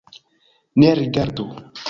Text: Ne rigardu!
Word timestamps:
Ne 0.83 0.89
rigardu! 1.01 1.47